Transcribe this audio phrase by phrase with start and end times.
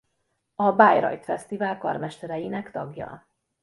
[0.55, 3.27] A Bayreuth Fesztivál karmestereinek tagja.